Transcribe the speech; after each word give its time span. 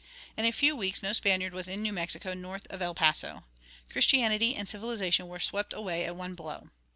"In 0.35 0.45
a 0.45 0.51
few 0.51 0.75
weeks 0.75 1.03
no 1.03 1.13
Spaniard 1.13 1.53
was 1.53 1.67
in 1.67 1.83
New 1.83 1.93
Mexico 1.93 2.33
north 2.33 2.65
of 2.71 2.81
El 2.81 2.95
Paso. 2.95 3.43
Christianity 3.91 4.55
and 4.55 4.67
civilization 4.67 5.27
were 5.27 5.39
swept 5.39 5.73
away 5.73 6.05
at 6.05 6.15
one 6.15 6.33
blow." 6.33 6.71